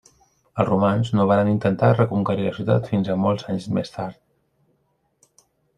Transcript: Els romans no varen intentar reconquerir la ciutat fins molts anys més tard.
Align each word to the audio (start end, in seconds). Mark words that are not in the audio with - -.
Els 0.61 0.69
romans 0.69 1.11
no 1.19 1.25
varen 1.33 1.51
intentar 1.51 1.91
reconquerir 1.99 2.49
la 2.49 2.55
ciutat 2.57 2.91
fins 2.95 3.13
molts 3.29 3.49
anys 3.55 3.71
més 3.79 3.97
tard. 3.99 5.41